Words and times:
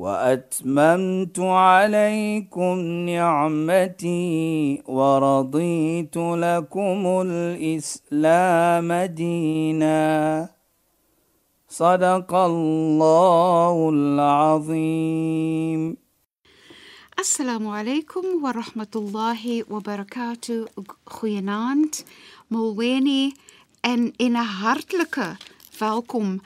وأتممت 0.00 1.38
عليكم 1.38 2.76
نعمتي 3.10 4.82
ورضيت 4.88 6.16
لكم 6.16 7.00
الإسلام 7.26 8.92
دينا. 8.92 10.48
صدق 11.68 12.34
الله 12.34 13.90
العظيم. 13.92 15.96
السلام 17.18 17.68
عليكم 17.68 18.24
ورحمة 18.44 18.92
الله 18.96 19.64
وبركاته. 19.70 20.66
خيانات 21.06 21.96
مولاني 22.50 23.32
ان 23.84 24.12
ان 24.20 24.36
هارتلكه 24.36 25.36
welkom 25.80 26.40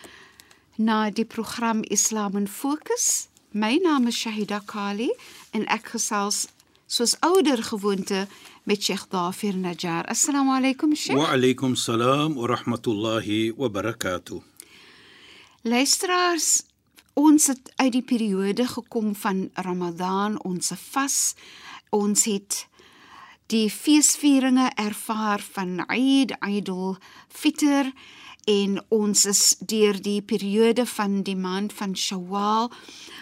na 0.79 1.11
die 1.11 1.27
program 1.35 1.79
Islam 1.97 2.33
in 2.41 2.47
Fokus 2.47 3.34
My 3.57 3.79
naam 3.79 4.09
is 4.09 4.17
Shahida 4.17 4.59
Kali 4.67 5.13
en 5.55 5.63
ek 5.71 5.93
gesels 5.93 6.49
soos 6.91 7.13
ouer 7.23 7.61
gewoonte 7.63 8.25
met 8.67 8.83
Sheikh 8.83 9.05
Dafir 9.13 9.55
Najjar. 9.55 10.09
Assalamu 10.11 10.57
alaykum 10.57 10.97
Sheikh. 10.99 11.15
Wa 11.15 11.29
alaykum 11.37 11.77
salaam 11.79 12.35
wa 12.35 12.49
rahmatullahi 12.51 13.55
wa 13.55 13.69
barakatuh. 13.69 14.43
Luisteraars, 15.63 16.65
ons 17.15 17.47
het 17.47 17.71
uit 17.77 17.93
die 17.93 18.03
periode 18.03 18.67
gekom 18.67 19.15
van 19.15 19.47
Ramadan, 19.55 20.35
ons 20.43 20.73
vas. 20.91 21.19
Ons 21.95 22.27
het 22.27 22.65
die 23.55 23.71
feesvieringe 23.71 24.67
ervaar 24.75 25.39
van 25.55 25.79
Eid, 25.87 26.35
Eid 26.43 26.75
al-Fitr 26.75 27.95
en 28.45 28.81
ons 28.89 29.25
is 29.25 29.43
deur 29.61 30.01
die 30.03 30.23
periode 30.23 30.87
van 30.87 31.23
die 31.23 31.37
maand 31.37 31.73
van 31.73 31.97
Shawwal. 31.97 32.71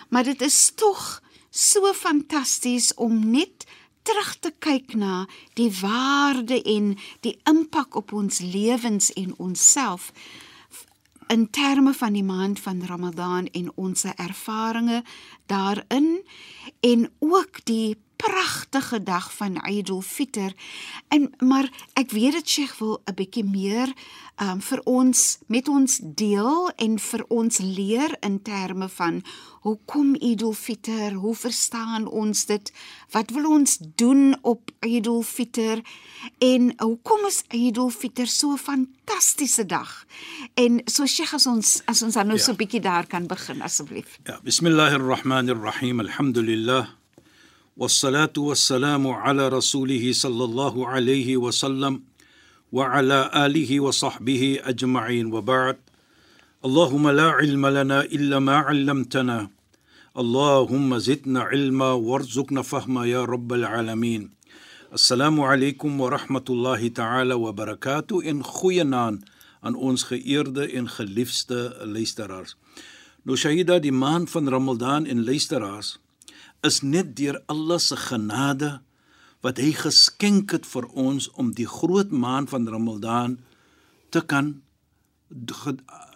Maar 0.08 0.24
dit 0.24 0.42
is 0.42 0.72
tog 0.74 1.22
so 1.50 1.92
fantasties 1.92 2.94
om 2.94 3.30
net 3.30 3.66
terug 4.02 4.36
te 4.40 4.52
kyk 4.58 4.94
na 4.98 5.26
die 5.54 5.70
waarde 5.80 6.58
en 6.62 6.96
die 7.20 7.36
impak 7.48 7.94
op 7.96 8.12
ons 8.12 8.40
lewens 8.40 9.12
en 9.12 9.34
onsself 9.38 10.10
in 11.32 11.46
terme 11.50 11.94
van 11.94 12.12
die 12.12 12.24
maand 12.24 12.60
van 12.60 12.82
Ramadan 12.84 13.46
en 13.46 13.70
ons 13.74 14.04
ervarings 14.04 15.06
daarin 15.46 16.20
en 16.80 17.10
ook 17.18 17.64
die 17.64 17.96
pragtige 18.22 19.02
dag 19.02 19.32
van 19.34 19.56
Eid 19.56 19.90
al-Fitr. 19.90 20.54
En 21.08 21.30
maar 21.38 21.70
ek 21.98 22.10
weet 22.10 22.32
dit 22.32 22.48
Sheikh 22.48 22.78
wil 22.78 23.02
'n 23.04 23.14
bietjie 23.14 23.44
meer 23.44 23.92
um 24.42 24.60
vir 24.60 24.80
ons 24.84 25.38
met 25.46 25.68
ons 25.68 26.00
deel 26.02 26.70
en 26.76 26.98
vir 26.98 27.24
ons 27.28 27.58
leer 27.58 28.16
in 28.20 28.42
terme 28.42 28.88
van 28.88 29.22
hoekom 29.62 30.14
Eid 30.14 30.42
al-Fitr, 30.42 31.12
hoe 31.14 31.34
verstaan 31.34 32.06
ons 32.06 32.46
dit? 32.46 32.72
Wat 33.10 33.30
wil 33.30 33.50
ons 33.50 33.78
doen 33.96 34.36
op 34.42 34.70
Eid 34.80 35.06
al-Fitr? 35.06 35.82
En 36.38 36.72
hoekom 36.78 37.26
is 37.26 37.42
Eid 37.48 37.78
al-Fitr 37.78 38.26
so 38.26 38.52
'n 38.52 38.58
fantastiese 38.58 39.66
dag? 39.66 40.06
En 40.54 40.80
so 40.84 41.06
Sheikh 41.06 41.34
as 41.34 41.46
ons 41.46 41.82
as 41.84 42.02
ons 42.02 42.14
dan 42.14 42.26
nou 42.26 42.38
ja. 42.38 42.44
so 42.44 42.52
'n 42.52 42.56
bietjie 42.56 42.80
daar 42.80 43.06
kan 43.06 43.26
begin 43.26 43.62
asseblief. 43.62 44.18
Ja, 44.24 44.40
bismillahirrahmanirrahim. 44.42 46.00
Alhamdulillah. 46.00 47.01
والصلاة 47.76 48.32
والسلام 48.36 49.06
على 49.06 49.48
رسوله 49.48 50.12
صلى 50.12 50.44
الله 50.44 50.88
عليه 50.88 51.36
وسلم 51.36 52.02
وعلى 52.72 53.30
آله 53.46 53.80
وصحبه 53.80 54.58
أجمعين 54.62 55.32
وبعد. 55.32 55.78
اللهم 56.64 57.08
لا 57.08 57.28
علم 57.30 57.66
لنا 57.66 58.04
إلا 58.04 58.38
ما 58.38 58.56
علمتنا. 58.56 59.50
اللهم 60.18 60.98
زدنا 60.98 61.40
علما 61.40 61.92
وارزقنا 61.92 62.62
فهما 62.62 63.06
يا 63.06 63.24
رب 63.24 63.52
العالمين. 63.52 64.30
السلام 64.92 65.40
عليكم 65.40 66.00
ورحمة 66.00 66.44
الله 66.50 66.88
تعالى 66.88 67.34
وبركاته. 67.34 68.22
in 68.22 68.44
goeie 68.44 68.84
naam 68.84 69.24
aan 69.60 69.74
ons 69.74 70.02
geëerde 70.02 70.68
en 70.76 70.88
geliefde 70.88 71.76
luisteraars. 71.84 72.56
Nou 73.22 73.36
Shahida, 73.36 73.78
die 73.78 73.92
maand 73.92 74.30
van 74.30 74.48
Ramadan 74.48 75.06
is 76.66 76.80
net 76.82 77.16
deur 77.18 77.40
Allah 77.50 77.78
se 77.82 77.96
genade 77.96 78.80
wat 79.42 79.58
hy 79.58 79.72
geskenk 79.74 80.54
het 80.54 80.66
vir 80.70 80.86
ons 80.94 81.28
om 81.40 81.50
die 81.56 81.66
groot 81.66 82.12
maand 82.14 82.52
van 82.52 82.68
Ramadan 82.70 83.38
te 84.14 84.22
kan 84.22 84.62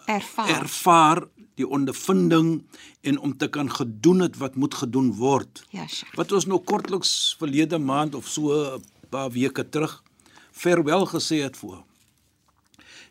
ervaar. 0.05 0.49
ervaar 0.49 1.23
die 1.57 1.67
ondervinding 1.67 2.63
en 3.01 3.19
om 3.19 3.33
te 3.37 3.49
kan 3.49 3.71
gedoen 3.71 4.21
het 4.21 4.37
wat 4.37 4.55
moet 4.55 4.73
gedoen 4.73 5.11
word. 5.17 5.65
Ja, 5.73 5.87
Sheikh. 5.87 6.15
Wat 6.15 6.31
ons 6.31 6.45
nou 6.45 6.61
kortliks 6.63 7.35
verlede 7.39 7.77
maand 7.77 8.15
of 8.15 8.27
so 8.27 8.53
'n 8.77 8.83
paar 9.09 9.31
weke 9.31 9.69
terug 9.69 10.03
verwel 10.51 11.05
gesê 11.05 11.41
het 11.43 11.57
voor. 11.57 11.83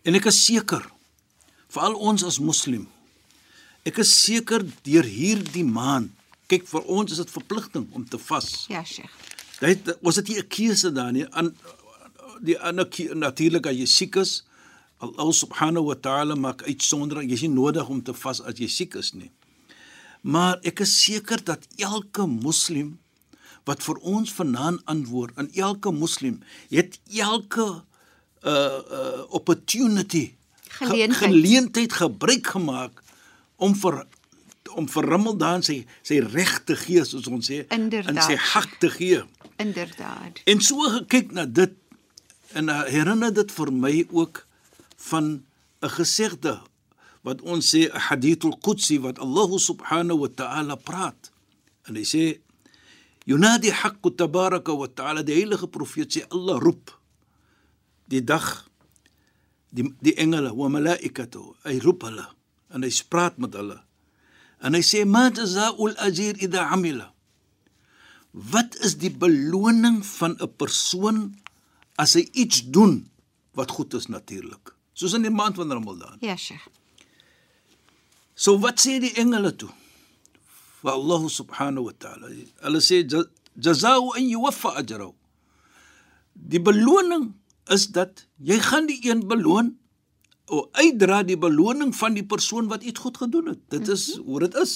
En 0.02 0.14
ek 0.14 0.24
is 0.24 0.44
seker 0.44 0.90
veral 1.68 1.94
ons 1.94 2.24
as 2.24 2.38
moslim 2.38 2.86
ek 3.86 4.00
is 4.02 4.10
seker 4.24 4.64
deur 4.86 5.06
hierdie 5.06 5.64
maand 5.66 6.10
kyk 6.50 6.66
vir 6.70 6.84
ons 6.98 7.12
is 7.12 7.22
dit 7.22 7.30
verpligting 7.30 7.86
om 7.92 8.04
te 8.08 8.18
vas. 8.28 8.66
Ja, 8.68 8.84
Sheikh. 8.84 9.12
Dit 9.60 9.96
was 10.02 10.14
dit 10.20 10.28
'n 10.28 10.48
keuse 10.48 10.92
daar 10.92 11.12
nie. 11.12 11.26
Aan 11.30 11.56
die 12.40 12.58
ander 12.60 12.88
natuurlik 13.14 13.66
as 13.66 13.76
jy 13.76 13.86
siek 13.86 14.16
is, 14.16 14.44
Allah 14.98 15.32
subhanahu 15.32 15.84
wa 15.84 15.94
ta'ala 15.94 16.34
maak 16.34 16.62
uitsondering. 16.62 17.30
Jy's 17.30 17.42
nie 17.42 17.54
nodig 17.54 17.88
om 17.88 18.02
te 18.02 18.14
vas 18.14 18.40
as 18.40 18.58
jy 18.58 18.68
siek 18.68 18.94
is 18.94 19.12
nie. 19.12 19.30
Maar 20.20 20.58
ek 20.62 20.80
is 20.80 21.04
seker 21.04 21.44
dat 21.44 21.66
elke 21.78 22.26
moslim 22.26 22.98
wat 23.64 23.82
vir 23.82 23.98
ons 24.06 24.32
vanaand 24.32 24.80
antwoord, 24.84 25.36
en 25.36 25.50
elke 25.54 25.90
moslim 25.90 26.40
het 26.70 27.00
elke 27.10 27.82
uh 28.46 28.80
uh 28.90 29.24
opportunity 29.34 30.36
Geleentheid. 30.68 31.18
ge, 31.18 31.26
geleentheid 31.26 31.92
gebruik 31.92 32.46
gemaak 32.46 33.02
om 33.56 33.74
vir 33.74 34.04
om 34.76 34.86
vir 34.88 35.08
Ramadan 35.12 35.62
sy 35.66 35.78
sy 36.06 36.20
reg 36.20 36.52
te 36.68 36.76
gee 36.76 37.04
soos 37.04 37.26
ons 37.32 37.50
sê 37.50 37.64
Inderdaad. 37.74 38.12
en 38.14 38.22
sy 38.22 38.36
hak 38.52 38.78
te 38.80 38.90
gee. 38.90 39.22
Inderdaad. 39.62 40.42
En 40.46 40.60
so 40.60 40.88
gekyk 40.98 41.32
na 41.32 41.46
dit 41.46 41.74
en 42.56 42.68
herinner 42.68 43.32
dit 43.34 43.52
vir 43.52 43.72
my 43.72 44.06
ook 44.10 44.46
van 45.10 45.42
'n 45.82 45.92
gesegde 45.98 46.60
wat 47.22 47.42
ons 47.42 47.74
sê 47.74 47.88
'n 47.88 47.98
hadithul 48.08 48.56
qudsi 48.60 49.00
wat 49.00 49.18
Allah 49.18 49.50
subhanahu 49.58 50.18
wa 50.24 50.28
ta'ala 50.28 50.76
praat. 50.76 51.30
En 51.88 51.94
hy 51.96 52.04
sê 52.04 52.40
yunadi 53.26 53.70
haqqu 53.70 54.14
tabaraka 54.16 54.72
wa 54.72 54.88
ta'ala 54.88 55.22
die 55.22 55.34
heilige 55.34 55.66
profeet 55.68 56.12
sê 56.14 56.22
Allah 56.30 56.58
roep 56.62 56.90
die 58.06 58.22
dag 58.24 58.46
die 59.74 59.84
die 60.00 60.14
engele 60.14 60.54
wa 60.54 60.68
malaikatu 60.68 61.42
hy 61.66 61.78
roep 61.82 62.06
hulle 62.06 62.26
en 62.70 62.86
hy 62.86 62.92
praat 63.10 63.38
met 63.42 63.54
hulle 63.58 63.78
en 64.64 64.74
hy 64.74 64.82
sê 64.82 65.04
ma 65.04 65.28
jazaa'ul 65.30 65.96
ajir 66.06 66.34
idha 66.44 66.70
amila 66.72 67.16
Wat 68.36 68.76
is 68.84 68.98
die 69.00 69.10
beloning 69.10 70.04
van 70.04 70.36
'n 70.36 70.52
persoon 70.60 71.40
as 71.96 72.12
hy 72.12 72.28
iets 72.32 72.60
doen 72.68 73.08
wat 73.56 73.70
goed 73.70 73.94
is 73.94 74.06
natuurlik? 74.06 74.76
Soos 74.92 75.16
in 75.16 75.22
die 75.24 75.32
maand 75.32 75.56
van 75.56 75.72
Ramadan. 75.72 76.16
Ja, 76.20 76.36
Sheikh. 76.36 76.68
So 78.34 78.58
wat 78.60 78.76
sê 78.80 79.00
die 79.00 79.14
engele 79.16 79.56
toe? 79.56 79.72
Wa 80.84 80.92
Allah 80.92 81.28
subhanahu 81.28 81.88
wa 81.88 81.92
ta'ala. 81.96 82.28
Hulle 82.60 82.80
sê 82.80 83.08
jazaa'u 83.56 84.12
an 84.12 84.28
yuwaffa 84.28 84.76
ajrahu. 84.76 85.14
Die 86.32 86.60
beloning 86.60 87.32
is 87.72 87.88
dat 87.88 88.26
jy 88.36 88.60
gaan 88.60 88.86
die 88.86 89.00
een 89.08 89.24
beloon 89.26 89.78
o 90.46 90.68
uitdra 90.72 91.22
die 91.26 91.38
beloning 91.38 91.94
van 91.96 92.14
die 92.14 92.24
persoon 92.24 92.68
wat 92.70 92.82
iets 92.82 93.00
goed 93.00 93.16
gedoen 93.16 93.46
het. 93.54 93.58
Dit 93.68 93.88
is 93.88 94.06
mm 94.08 94.22
-hmm. 94.22 94.30
hoe 94.30 94.40
dit 94.40 94.54
is. 94.54 94.74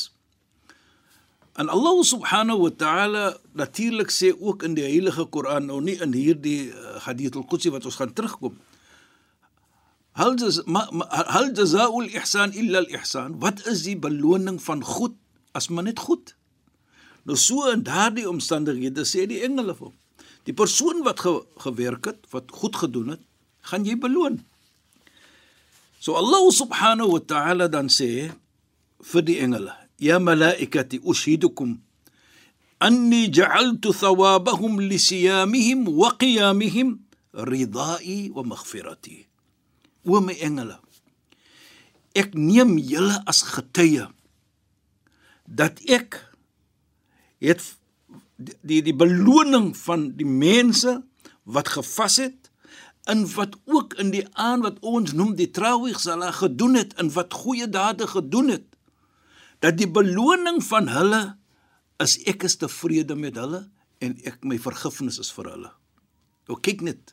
En 1.53 1.69
Allah 1.69 2.03
subhanahu 2.03 2.59
wa 2.59 2.71
ta'ala 2.71 3.37
natuurlik 3.53 4.11
sê 4.11 4.31
ook 4.41 4.63
in 4.63 4.75
die 4.75 4.85
heilige 4.85 5.25
Koran, 5.25 5.67
nou 5.67 5.81
nie 5.83 5.99
in 6.01 6.13
hierdie 6.13 6.71
uh, 6.71 6.97
hadith 7.05 7.37
al-Qudsi 7.37 7.71
wat 7.71 7.85
ons 7.85 7.99
gaan 7.99 8.13
terugkom. 8.13 8.59
Hal 10.13 10.37
jaz, 10.39 10.61
hal 11.35 11.51
jazaa'ul 11.55 12.09
ihsan 12.15 12.53
illa 12.53 12.79
al-ihsan? 12.79 13.39
Wat 13.43 13.67
is 13.67 13.83
die 13.83 13.99
beloning 13.99 14.63
van 14.63 14.83
goed 14.85 15.15
as 15.53 15.69
maar 15.69 15.85
net 15.85 15.99
goed? 15.99 16.35
Nou 17.29 17.37
so 17.39 17.69
in 17.71 17.83
daardie 17.87 18.29
omstandighede 18.29 19.05
sê 19.05 19.27
die 19.29 19.43
engele 19.47 19.75
vir 19.75 19.91
hom: 19.91 19.97
Die 20.49 20.57
persoon 20.57 21.03
wat 21.05 21.21
ge, 21.21 21.35
gewerk 21.67 22.09
het, 22.09 22.25
wat 22.31 22.51
goed 22.51 22.77
gedoen 22.77 23.17
het, 23.17 23.23
gaan 23.71 23.85
jy 23.85 23.99
beloon. 24.01 24.41
So 26.01 26.17
Allah 26.17 26.49
subhanahu 26.49 27.13
wa 27.13 27.21
ta'ala 27.21 27.69
dan 27.69 27.93
sê 27.93 28.33
vir 29.05 29.23
die 29.23 29.37
engele: 29.45 29.77
Ya 30.01 30.17
malaikati 30.17 30.97
ushidukum 31.05 31.77
anni 32.81 33.29
ja'altu 33.29 33.93
thawabahum 33.93 34.81
li 34.81 34.97
siyamihim 34.97 35.85
wa 35.93 36.17
qiyamihim 36.17 37.05
ridai 37.37 38.33
wa 38.33 38.43
maghfirati. 38.49 39.29
O 40.09 40.17
my 40.25 40.33
engele, 40.41 40.81
ek 42.17 42.33
neem 42.33 42.81
julle 42.81 43.21
as 43.29 43.45
getuie 43.45 44.09
dat 45.45 45.85
ek 45.85 46.17
het 47.45 47.61
die 48.41 48.81
die 48.81 48.97
beloning 48.97 49.77
van 49.77 50.17
die 50.17 50.25
mense 50.25 51.03
wat 51.45 51.69
gevas 51.77 52.17
het 52.25 52.50
in 53.09 53.25
wat 53.35 53.57
ook 53.65 53.95
in 54.03 54.11
die 54.13 54.25
aan 54.33 54.61
wat 54.65 54.79
ons 54.81 55.13
noem 55.17 55.35
die 55.39 55.51
trouwig 55.51 56.01
sal 56.01 56.23
gedoen 56.37 56.75
het 56.75 56.95
in 57.01 57.11
wat 57.15 57.35
goeie 57.35 57.69
dade 57.69 58.07
gedoen 58.07 58.49
het 58.49 58.67
dat 59.65 59.77
die 59.77 59.89
beloning 59.89 60.61
van 60.65 60.89
hulle 60.89 61.23
is 62.01 62.17
ek 62.29 62.45
is 62.49 62.57
tevrede 62.61 63.17
met 63.17 63.37
hulle 63.37 63.67
en 64.01 64.17
ek 64.25 64.45
my 64.45 64.57
vergifnis 64.57 65.19
is 65.21 65.29
vir 65.37 65.51
hulle. 65.53 65.71
Nou 66.49 66.57
kyk 66.57 66.81
net. 66.81 67.13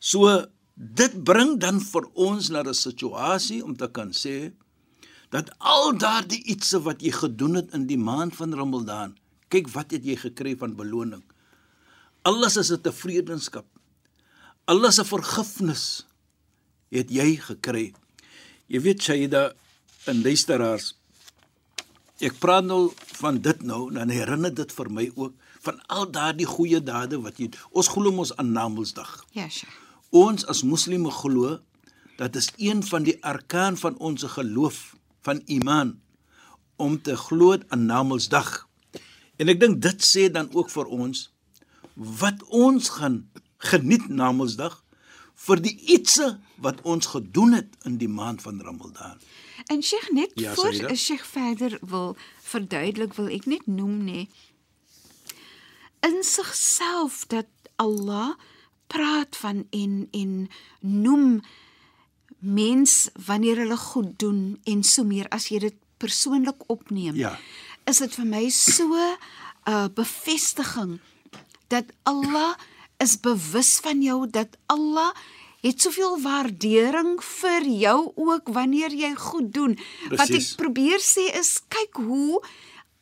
So 0.00 0.44
dit 0.76 1.14
bring 1.24 1.56
dan 1.60 1.80
vir 1.80 2.04
ons 2.14 2.50
na 2.52 2.60
'n 2.62 2.74
situasie 2.74 3.64
om 3.64 3.76
te 3.76 3.88
kan 3.88 4.12
sê 4.12 4.52
dat 5.30 5.50
al 5.58 5.96
daardie 5.96 6.44
ietsie 6.44 6.78
wat 6.78 7.00
jy 7.02 7.12
gedoen 7.12 7.54
het 7.54 7.72
in 7.72 7.86
die 7.86 7.98
maand 7.98 8.36
van 8.36 8.52
Ramadan 8.52 9.16
Kyk 9.52 9.68
wat 9.74 9.94
het 9.94 10.06
jy 10.06 10.16
gekry 10.18 10.56
van 10.58 10.74
beloning. 10.78 11.22
Alles 12.26 12.56
is 12.56 12.72
'n 12.72 12.82
tevredenskap. 12.82 13.66
Alles 14.66 14.98
'n 14.98 15.06
vergifnis 15.06 16.06
het 16.90 17.10
jy 17.10 17.36
gekry. 17.38 17.94
Jy 18.66 18.80
weet 18.80 19.02
Shaida 19.02 19.54
en 20.10 20.22
luisteraars 20.22 20.94
ek 22.18 22.38
praat 22.40 22.64
nou 22.64 22.92
van 23.20 23.38
dit 23.44 23.62
nou 23.62 23.92
dan 23.92 24.08
herinner 24.08 24.54
dit 24.54 24.72
vir 24.72 24.90
my 24.90 25.10
ook 25.14 25.34
van 25.66 25.78
al 25.86 26.10
daardie 26.10 26.48
goeie 26.48 26.80
dade 26.82 27.20
wat 27.20 27.38
jy 27.38 27.50
ons 27.70 27.88
glo 27.88 28.10
mos 28.10 28.32
aan 28.36 28.52
Namedsdag. 28.52 29.24
Ja, 29.36 29.48
sure. 29.48 29.72
Ons 30.10 30.46
as 30.46 30.62
moslimme 30.62 31.10
glo 31.10 31.60
dat 32.16 32.36
is 32.36 32.50
een 32.56 32.82
van 32.82 33.02
die 33.02 33.18
arkaan 33.22 33.76
van 33.76 33.98
ons 33.98 34.22
geloof 34.22 34.96
van 35.22 35.42
iman 35.46 36.00
om 36.76 37.02
te 37.02 37.16
glo 37.16 37.58
aan 37.68 37.86
Namedsdag. 37.86 38.66
En 39.36 39.48
ek 39.48 39.60
dink 39.60 39.82
dit 39.82 40.02
sê 40.02 40.30
dan 40.32 40.48
ook 40.52 40.70
vir 40.70 40.86
ons 40.86 41.30
wat 41.94 42.42
ons 42.48 42.88
gaan 42.98 43.30
geniet 43.58 44.08
na 44.08 44.32
Mondsdag 44.32 44.82
vir 45.46 45.60
die 45.60 45.76
ietsie 45.92 46.36
wat 46.64 46.80
ons 46.82 47.06
gedoen 47.12 47.52
het 47.52 47.76
in 47.84 47.98
die 48.00 48.08
maand 48.08 48.42
van 48.42 48.60
Ramadan. 48.60 49.18
En 49.66 49.82
Sheikh 49.82 50.10
net 50.10 50.30
Ja, 50.34 50.54
voor 50.54 50.72
Sarida? 50.72 50.94
Sheikh 50.94 51.24
verder 51.24 51.78
wil 51.80 52.16
verduidelik 52.42 53.14
wil 53.14 53.28
ek 53.28 53.46
net 53.46 53.66
noem 53.66 54.04
nê 54.04 54.28
in 56.06 56.22
sigself 56.22 57.24
dat 57.26 57.46
Allah 57.76 58.36
praat 58.86 59.36
van 59.36 59.66
en 59.70 60.08
en 60.10 60.48
noem 60.80 61.40
mens 62.38 63.08
wanneer 63.26 63.56
hulle 63.56 63.76
goed 63.76 64.18
doen 64.18 64.60
en 64.64 64.82
so 64.82 65.04
meer 65.04 65.28
as 65.34 65.48
jy 65.50 65.58
dit 65.58 65.74
persoonlik 65.96 66.68
opneem. 66.70 67.16
Ja. 67.16 67.38
Is 67.84 67.98
dit 68.04 68.14
vir 68.14 68.26
my 68.26 68.48
so 68.50 68.86
'n 68.94 69.16
uh, 69.68 69.88
bevestiging 69.94 71.00
dat 71.68 71.84
Allah 72.02 72.54
is 73.02 73.16
bewus 73.20 73.78
van 73.84 74.02
jou 74.02 74.26
dat 74.30 74.56
Allah 74.66 75.12
het 75.66 75.80
soveel 75.82 76.20
waardering 76.22 77.16
vir 77.24 77.66
jou 77.66 78.12
ook 78.14 78.48
wanneer 78.54 78.94
jy 78.94 79.14
goed 79.14 79.52
doen. 79.52 79.74
Wat 80.08 80.28
Presies. 80.28 80.52
ek 80.52 80.62
probeer 80.62 81.02
sê 81.02 81.26
is 81.38 81.58
kyk 81.68 81.98
hoe 82.06 82.40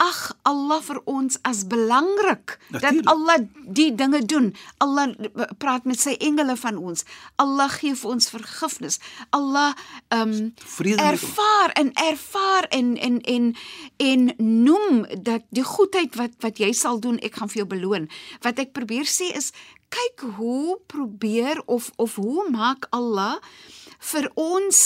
ag 0.03 0.35
Allah 0.43 0.81
vir 0.83 0.99
ons 1.07 1.37
as 1.47 1.63
belangrik 1.71 2.57
dat. 2.75 2.99
Allah 3.07 3.37
die 3.63 3.93
dinge 3.95 4.25
doen. 4.27 4.51
Allah 4.83 5.15
praat 5.63 5.87
met 5.87 6.01
sy 6.01 6.17
engele 6.19 6.57
van 6.59 6.79
ons. 6.81 7.05
Allah 7.39 7.71
gee 7.71 7.95
vir 7.95 8.11
ons 8.17 8.31
vergifnis. 8.31 8.99
Allah 9.31 9.75
ehm 10.09 10.51
ons. 10.59 10.99
ervaar 10.99 11.75
en 11.79 11.93
ervaar 11.95 12.69
en 12.71 12.97
en 12.97 13.21
en 13.21 13.55
en 13.97 14.35
noem 14.39 15.07
dat 15.23 15.47
die 15.51 15.67
goedheid 15.67 16.19
wat 16.19 16.35
wat 16.41 16.59
jy 16.59 16.73
sal 16.73 16.99
doen, 17.01 17.19
ek 17.23 17.39
gaan 17.39 17.49
vir 17.49 17.63
jou 17.63 17.71
beloon. 17.77 18.11
Wat 18.43 18.59
ek 18.59 18.75
probeer 18.75 19.07
sê 19.07 19.31
is 19.37 19.53
kyk 19.95 20.25
hoe 20.39 20.79
probeer 20.91 21.61
of 21.71 21.91
of 22.03 22.17
hoe 22.19 22.45
maak 22.51 22.89
Allah 22.91 23.37
vir 24.13 24.27
ons 24.35 24.81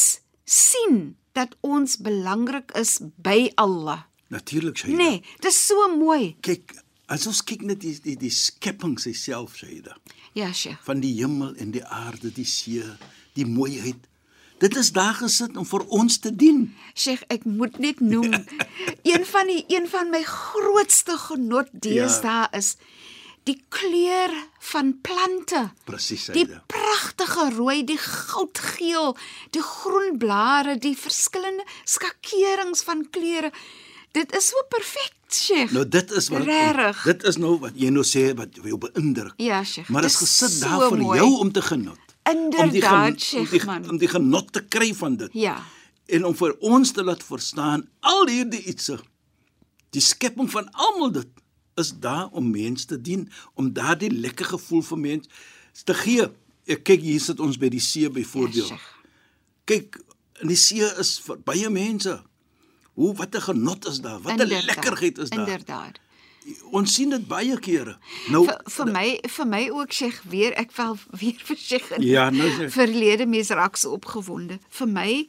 sien 0.45 1.17
dat 1.37 1.55
ons 1.61 1.97
belangrik 2.03 2.73
is 2.79 2.99
by 3.17 3.51
Allah. 3.57 4.05
Natuurlik 4.29 4.77
Shaida. 4.77 4.97
Nee, 4.99 5.23
dis 5.41 5.57
so 5.67 5.89
mooi. 5.97 6.35
Kyk, 6.45 6.75
as 7.09 7.27
ons 7.31 7.41
kyk 7.47 7.63
net 7.69 7.81
die 7.85 7.95
die, 8.05 8.17
die 8.21 8.33
skepping 8.35 8.99
self 9.01 9.57
Shaida, 9.57 9.97
Ja, 10.37 10.53
Sheikh. 10.53 10.79
van 10.85 11.01
die 11.01 11.15
hemel 11.21 11.55
en 11.57 11.71
die 11.73 11.85
aarde, 11.85 12.31
die 12.31 12.45
see, 12.47 12.85
die 13.35 13.47
mooiheid. 13.47 14.05
Dit 14.59 14.77
is 14.77 14.91
daar 14.93 15.15
gesit 15.15 15.57
om 15.57 15.65
vir 15.67 15.85
ons 15.95 16.19
te 16.19 16.33
dien. 16.35 16.75
Sheikh, 16.95 17.23
ek 17.31 17.45
moet 17.47 17.79
net 17.79 18.01
noem 18.01 18.33
een 19.13 19.25
van 19.25 19.47
die 19.47 19.65
een 19.71 19.87
van 19.89 20.11
my 20.11 20.23
grootste 20.27 21.15
genot 21.29 21.71
deesdae 21.73 22.49
is 22.59 22.75
die 23.49 23.57
kleur 23.73 24.33
van 24.71 24.93
plante. 25.05 25.63
Presies 25.89 26.27
Die 26.35 26.45
Shaida. 26.45 26.61
pragtige 26.69 27.47
rooi, 27.57 27.81
die 27.89 27.97
goudgeel, 27.99 29.15
die 29.57 29.63
groen 29.65 30.19
blare, 30.21 30.77
die 30.79 30.95
verskillende 30.99 31.65
skakerings 31.89 32.83
van 32.87 33.07
kleure. 33.15 33.51
Dit 34.17 34.33
is 34.37 34.49
so 34.53 34.61
perfek, 34.73 35.15
Sheikh. 35.31 35.73
Nou 35.77 35.85
dit 35.89 36.11
is 36.17 36.29
wat 36.33 36.45
Regtig. 36.49 37.03
dit 37.05 37.25
is 37.29 37.37
nou 37.41 37.57
wat 37.61 37.75
jy 37.77 37.91
nou 37.93 38.05
sê 38.09 38.31
wat 38.37 38.57
jou 38.57 38.79
beïndruk. 38.81 39.35
Ja, 39.45 39.63
Sheikh. 39.65 39.89
Maar 39.93 40.07
dit 40.09 40.11
is 40.15 40.21
gesit 40.23 40.55
so 40.57 40.69
daar 40.69 40.89
vir 40.91 41.03
mooi. 41.03 41.19
jou 41.21 41.31
om 41.45 41.53
te 41.53 41.63
genot. 41.63 41.99
die, 42.25 42.33
Inderdaad, 42.35 43.21
Sheikh 43.21 43.51
die, 43.51 43.65
man. 43.65 43.89
om 43.91 43.99
die 44.01 44.09
genot 44.09 44.53
te 44.53 44.65
kry 44.65 44.93
van 44.95 45.17
dit. 45.17 45.31
Ja. 45.33 45.59
En 46.09 46.25
om 46.25 46.35
vir 46.37 46.57
ons 46.61 46.93
te 46.93 47.05
laat 47.05 47.23
verstaan 47.25 47.87
al 48.01 48.27
hierdie 48.29 48.63
ietsie 48.73 48.97
die 49.93 50.01
skepping 50.05 50.49
van 50.53 50.69
almal 50.73 51.13
dit 51.13 51.29
is 51.79 51.93
daar 52.03 52.29
om 52.33 52.51
mense 52.51 52.87
te 52.87 52.99
dien, 53.01 53.29
om 53.55 53.73
daardie 53.73 54.11
lekker 54.11 54.47
gevoel 54.55 54.83
vir 54.83 54.99
mense 54.99 55.29
te 55.85 55.95
gee. 55.95 56.27
Ek 56.69 56.83
kyk 56.85 57.01
hier 57.01 57.21
sit 57.21 57.41
ons 57.41 57.57
by 57.59 57.69
die 57.73 57.81
see 57.81 58.11
byvoorbeeld. 58.11 58.69
Ja, 58.69 58.79
kyk, 59.71 59.97
in 60.43 60.49
die 60.53 60.57
see 60.59 60.85
is 61.01 61.15
baie 61.49 61.71
mense. 61.71 62.19
Hoe 62.99 63.15
wat 63.15 63.35
'n 63.35 63.41
genot 63.41 63.87
is 63.87 64.01
daar? 64.01 64.21
Wat 64.21 64.35
'n 64.41 64.47
lekkerheid 64.67 65.19
is 65.19 65.31
daar? 65.31 65.47
Inderdaad. 65.47 65.99
Ons 66.73 66.95
sien 66.95 67.11
dit 67.11 67.27
baie 67.29 67.59
kere. 67.61 67.99
Nou 68.29 68.45
vir, 68.45 68.61
vir 68.65 68.87
my 68.87 69.21
vir 69.29 69.47
my 69.47 69.69
ook 69.71 69.93
sê 69.93 70.11
weer 70.29 70.53
ek 70.57 70.71
val 70.73 70.97
weer 71.21 71.37
in. 71.97 72.03
Ja, 72.03 72.31
nou 72.31 72.49
sê- 72.51 72.71
verlede 72.71 73.27
mens 73.27 73.49
raak 73.49 73.77
so 73.77 73.91
opgewonde. 73.93 74.59
Vir 74.69 74.89
my 74.89 75.29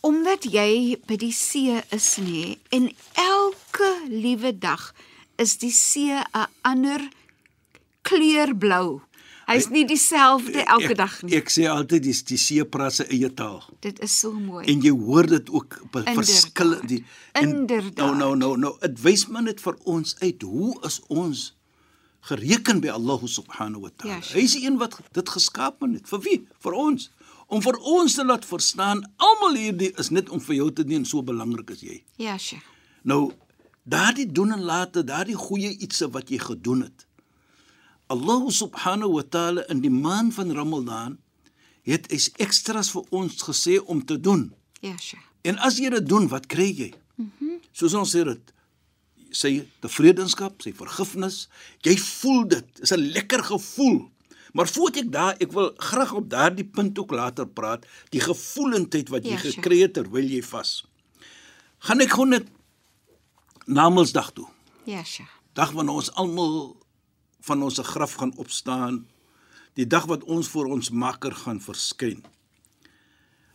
omdat 0.00 0.44
jy 0.44 0.96
by 1.06 1.16
die 1.16 1.32
see 1.32 1.80
is 1.90 2.16
nê 2.20 2.56
en 2.70 2.90
elke 3.14 3.90
liewe 4.08 4.58
dag 4.58 4.92
is 5.38 5.56
die 5.58 5.70
see 5.72 6.12
'n 6.12 6.46
ander 6.62 7.00
kleur 8.02 8.54
blou. 8.56 9.00
Hy's 9.46 9.68
nie 9.68 9.84
dieselfde 9.84 10.62
elke 10.64 10.94
dag 10.96 11.22
nie. 11.22 11.34
Ek 11.36 11.50
sê 11.52 11.66
altyd 11.68 12.02
dis 12.02 12.22
die 12.24 12.38
see 12.40 12.64
praat 12.64 12.92
sy 12.94 13.04
eie 13.12 13.28
taal. 13.34 13.62
Dit 13.80 13.98
is 14.00 14.14
so 14.20 14.32
mooi. 14.32 14.64
En 14.72 14.80
jy 14.80 14.90
hoor 14.90 15.26
dit 15.26 15.50
ook 15.50 15.78
op 15.82 15.94
'n 15.96 15.98
Inderdaad. 15.98 16.14
verskil 16.24 16.80
die 16.86 17.04
en- 17.32 17.48
Inderdaad. 17.48 17.96
Nou 17.96 18.14
nou 18.16 18.36
nou 18.36 18.56
nou 18.56 18.76
dit 18.80 19.00
wys 19.02 19.26
maar 19.26 19.42
net 19.42 19.60
vir 19.60 19.76
ons 19.84 20.16
uit 20.20 20.42
hoe 20.42 20.80
is 20.84 21.00
ons 21.08 21.54
gereken 22.20 22.80
by 22.80 22.88
Allah 22.88 23.20
subhanahu 23.26 23.80
wa 23.82 23.90
taala. 23.96 24.14
Ja, 24.14 24.20
sure. 24.22 24.38
Hy 24.38 24.44
is 24.44 24.52
die 24.52 24.64
een 24.66 24.78
wat 24.78 24.96
dit 25.12 25.28
geskaap 25.28 25.80
het. 25.80 26.08
Vir 26.08 26.20
wie? 26.20 26.46
Vir 26.60 26.72
ons. 26.72 27.10
Om 27.46 27.60
vir 27.62 27.76
ons 27.78 28.14
te 28.14 28.24
laat 28.24 28.44
verstaan 28.44 29.04
almal 29.18 29.54
hierdie 29.56 29.92
is 29.98 30.08
net 30.10 30.30
om 30.30 30.40
vir 30.40 30.54
jou 30.56 30.70
te 30.72 30.84
dien 30.84 31.04
so 31.04 31.22
belangrik 31.22 31.70
as 31.70 31.80
jy. 31.80 32.02
Ja, 32.16 32.38
Sheikh. 32.38 32.62
Nou 33.02 33.32
daardie 33.84 34.26
doen 34.32 34.52
en 34.52 34.62
late, 34.64 35.04
daardie 35.04 35.36
goeie 35.38 35.70
ietsie 35.78 36.08
wat 36.12 36.30
jy 36.32 36.38
gedoen 36.42 36.82
het. 36.88 37.06
Allah 38.12 38.42
subhanahu 38.52 39.12
wa 39.16 39.22
taala 39.28 39.64
in 39.72 39.80
die 39.84 39.92
maand 39.92 40.34
van 40.36 40.52
Ramadan 40.52 41.18
het 41.84 42.08
is 42.12 42.30
ekstras 42.40 42.90
vir 42.94 43.04
ons 43.10 43.42
gesê 43.44 43.78
om 43.84 44.00
te 44.04 44.16
doen. 44.20 44.50
Ja, 44.80 44.96
Sheikh. 44.96 45.24
En 45.44 45.58
as 45.60 45.76
jy 45.80 45.90
dit 45.92 46.06
doen, 46.08 46.28
wat 46.32 46.46
kry 46.48 46.70
jy? 46.72 46.90
Mhm. 47.16 47.28
Mm 47.40 47.52
Soos 47.74 47.94
ons 47.98 48.12
sê 48.14 48.20
dit 48.24 48.52
sy 49.34 49.64
tevredenskap, 49.82 50.60
sy 50.62 50.70
vergifnis, 50.78 51.48
jy 51.82 51.96
voel 51.98 52.44
dit. 52.48 52.66
Dis 52.80 52.92
'n 52.92 53.10
lekker 53.16 53.42
gevoel. 53.44 54.08
Maar 54.52 54.68
voordat 54.68 55.02
ek 55.02 55.12
daar, 55.12 55.34
ek 55.40 55.52
wil 55.52 55.72
graag 55.76 56.12
op 56.14 56.28
daardie 56.30 56.64
punt 56.64 56.98
ook 56.98 57.10
later 57.10 57.46
praat, 57.46 57.86
die 58.10 58.20
gevoelendheid 58.20 59.08
wat 59.08 59.24
jy 59.24 59.30
Ja, 59.30 59.38
sure. 59.38 59.52
gekry 59.52 59.78
het 59.80 59.92
terwyl 59.94 60.24
jy 60.28 60.42
vas. 60.42 60.84
Gaan 61.78 62.00
ek 62.00 62.10
gou 62.10 62.26
net 62.26 62.46
na 63.64 63.88
Mondsdag 63.88 64.32
toe. 64.32 64.48
Ja, 64.84 65.04
Sheikh. 65.04 65.30
Dag 65.54 65.70
wanneer 65.70 65.94
ons 65.94 66.12
almal 66.18 66.76
van 67.46 67.62
ons 67.62 67.78
graf 67.78 68.16
gaan 68.20 68.34
opstaan, 68.36 69.04
die 69.78 69.86
dag 69.86 70.06
wat 70.10 70.24
ons 70.24 70.48
voor 70.48 70.70
ons 70.72 70.90
Maker 70.90 71.34
gaan 71.44 71.60
verskyn. 71.60 72.24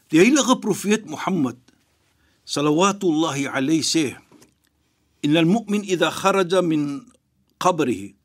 Die 0.09 0.19
heilige 0.21 0.57
profeet 0.59 1.05
Mohammed 1.05 1.57
sallallahu 2.43 3.45
alayhi 3.47 3.83
sê: 3.83 4.17
"Innal 5.21 5.45
mu'min 5.45 5.83
idha 5.83 6.09
kharaja 6.09 6.61
min 6.61 7.11
qabrihi" 7.57 8.15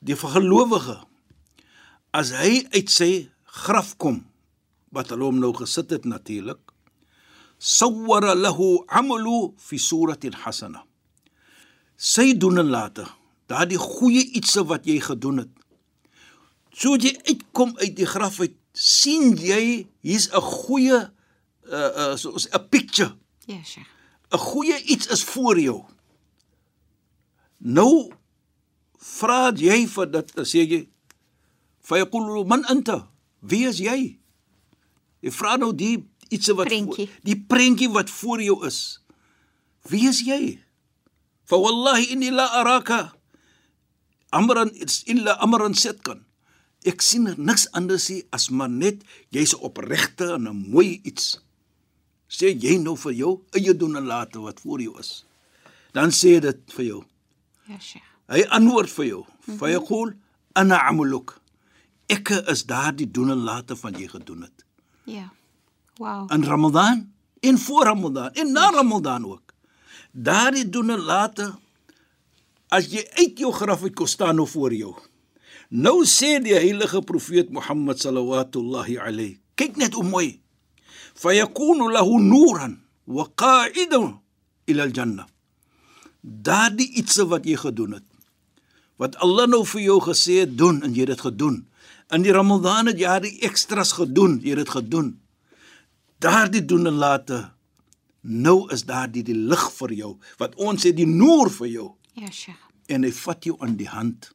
Die 0.00 0.16
gelowige 0.16 1.04
as 2.14 2.30
hy 2.30 2.66
uit 2.70 2.90
sy 2.90 3.30
graf 3.44 3.96
kom 3.98 4.24
wat 4.94 5.10
hulle 5.10 5.26
hom 5.26 5.40
nou 5.42 5.52
gesit 5.52 5.90
het 5.90 6.04
natuurlik 6.04 6.67
sawwara 7.58 8.34
lahu 8.34 8.84
amalu 8.88 9.54
fi 9.58 9.78
suratin 9.78 10.34
hasana 10.44 10.84
sy 11.96 12.34
doen 12.34 12.58
en 12.58 12.70
late 12.70 13.06
daardie 13.50 13.78
goeie 13.78 14.22
ietsie 14.38 14.62
wat 14.62 14.86
jy 14.86 15.00
gedoen 15.02 15.44
het 15.44 15.52
so 16.72 16.96
jy 16.96 17.14
uitkom 17.26 17.74
uit 17.82 17.96
die 17.98 18.06
graf 18.06 18.40
uit 18.40 18.54
sien 18.78 19.34
jy 19.36 19.86
hier's 20.06 20.28
'n 20.30 20.40
goeie 20.40 20.98
uh 21.68 21.90
uh 22.00 22.16
soos 22.16 22.46
'n 22.48 22.68
picture. 22.70 23.16
Ja, 23.46 23.62
Sheikh. 23.64 23.86
'n 24.30 24.38
goeie 24.38 24.82
iets 24.84 25.06
is 25.06 25.24
voor 25.24 25.58
jou 25.58 25.84
nou 27.58 28.12
vra 28.98 29.52
jy 29.56 29.86
vir 29.86 30.06
dit 30.06 30.32
sê 30.46 30.64
jy 30.68 30.88
fayaqulu 31.80 32.44
man 32.44 32.64
anta 32.64 33.08
wie 33.40 33.66
is 33.66 33.78
jy 33.78 34.18
jy 35.22 35.30
vra 35.32 35.56
nou 35.56 35.72
die 35.72 36.04
iets 36.28 36.48
wat 36.54 36.66
Prentjie. 36.68 37.06
voor, 37.06 37.20
die 37.22 37.36
prentjie 37.50 37.88
wat 37.92 38.10
voor 38.10 38.42
jou 38.42 38.66
is 38.66 39.00
wie 39.88 40.08
is 40.08 40.20
jy 40.26 40.58
fa 41.48 41.56
wallahi 41.56 42.10
inni 42.14 42.30
la 42.30 42.46
araka 42.60 43.12
amran 44.30 44.70
illa 45.06 45.36
amran 45.44 45.74
sidkan 45.74 46.24
ek 46.84 47.02
sien 47.02 47.34
niks 47.36 47.66
anders 47.72 48.08
nie 48.10 48.22
as 48.30 48.50
maar 48.50 48.68
net 48.70 49.04
jy's 49.34 49.54
opregte 49.54 50.32
en 50.34 50.48
'n 50.48 50.70
mooi 50.70 51.00
iets 51.04 51.40
sê 52.28 52.52
jy 52.52 52.78
nou 52.78 52.96
vir 52.96 53.12
jou 53.12 53.32
eie 53.56 53.74
doen 53.74 53.96
en 53.96 54.06
late 54.06 54.38
wat 54.40 54.60
voor 54.60 54.80
jou 54.80 54.98
is 55.00 55.24
dan 55.92 56.10
sê 56.10 56.40
dit 56.40 56.60
vir 56.76 56.84
jou 56.84 57.04
Ja, 57.68 57.76
Sheikh. 57.80 58.04
Hy 58.32 58.44
antwoord 58.56 58.90
vir 58.92 59.04
jou. 59.04 59.18
Fa 59.58 59.68
yaqul 59.68 60.14
ana 60.56 60.78
amaluk. 60.88 61.34
Ek 62.08 62.30
is 62.48 62.64
daardie 62.64 63.10
doen 63.10 63.30
en 63.34 63.42
late 63.44 63.76
van 63.76 63.92
jy 64.00 64.08
gedoen 64.08 64.46
het. 64.46 64.64
Ja. 65.04 65.26
Wow. 65.98 66.30
In 66.30 66.44
Ramadan 66.44 67.12
en 67.40 67.58
voor 67.58 67.84
Ramadan 67.84 68.30
en 68.32 68.52
na 68.52 68.70
Ramadan 68.70 69.24
ook. 69.26 69.42
Daardie 70.12 70.68
doen 70.68 70.90
en 70.90 71.00
late 71.00 71.54
as 72.68 72.86
jy 72.92 73.02
uit 73.18 73.38
jou 73.38 73.50
graf 73.52 73.82
uit 73.82 73.94
kom 73.98 74.06
staan 74.06 74.38
nou 74.38 74.46
voor 74.48 74.74
jou. 74.74 74.94
Nou 75.68 76.04
sê 76.06 76.38
die 76.42 76.54
heilige 76.54 77.02
profeet 77.02 77.50
Mohammed 77.50 77.98
sallallahu 78.00 78.96
alayhi. 78.98 79.40
Kyk 79.54 79.76
net 79.76 79.94
hoe 79.98 80.04
mooi. 80.04 80.40
Fa 81.14 81.34
yakunu 81.34 81.90
lahu 81.90 82.22
nuran 82.22 82.78
wa 83.04 83.26
qa'idan 83.34 84.20
ila 84.70 84.82
al-jannah. 84.82 85.26
Daardie 86.22 86.92
iets 86.94 87.18
wat 87.26 87.44
jy 87.44 87.56
gedoen 87.56 87.98
het. 87.98 88.06
Wat 88.96 89.16
Allah 89.16 89.46
nou 89.50 89.64
vir 89.66 89.82
jou 89.82 89.98
gesê 90.00 90.44
het 90.46 90.58
doen 90.58 90.82
en 90.82 90.94
jy 90.94 91.06
het 91.06 91.16
dit 91.16 91.26
gedoen. 91.26 91.64
In 92.14 92.22
die 92.22 92.32
Ramadan 92.32 92.86
het 92.86 92.98
jy 92.98 93.18
die 93.26 93.38
ekstras 93.46 93.92
gedoen, 93.98 94.38
jy 94.42 94.54
het 94.54 94.62
dit 94.62 94.76
gedoen. 94.78 95.18
Daardie 96.18 96.64
doen 96.64 96.86
en 96.90 96.98
late 96.98 97.38
nou 98.22 98.66
is 98.74 98.82
daardie 98.84 99.22
die 99.22 99.36
lig 99.36 99.64
vir 99.78 99.92
jou 99.94 100.10
wat 100.40 100.56
ons 100.58 100.82
sê 100.84 100.90
die 100.94 101.06
noor 101.06 101.50
vir 101.54 101.68
jou 101.70 101.86
Ja, 102.18 102.30
Sheikh. 102.34 102.58
en 102.90 103.04
hy 103.06 103.10
vat 103.14 103.44
jou 103.46 103.54
aan 103.62 103.76
die 103.78 103.86
hand 103.88 104.32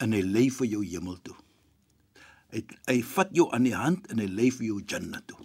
en 0.00 0.12
hy 0.14 0.20
lei 0.22 0.46
vir 0.54 0.66
jou 0.70 0.84
hemel 0.86 1.18
toe. 1.26 1.34
Hy 2.54 2.62
hy 2.88 3.00
vat 3.14 3.34
jou 3.36 3.48
aan 3.54 3.66
die 3.66 3.74
hand 3.74 4.06
en 4.10 4.22
hy 4.22 4.26
lei 4.30 4.50
vir 4.54 4.66
jou 4.70 4.78
Jannah 4.86 5.20
toe. 5.26 5.38